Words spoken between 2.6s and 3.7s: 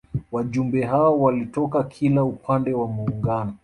wa Muungano